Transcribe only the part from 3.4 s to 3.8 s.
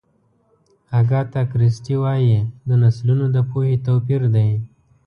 پوهې